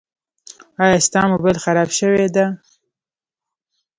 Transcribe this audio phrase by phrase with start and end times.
[0.83, 2.45] ایا ستا مبایل خراب شوی ده؟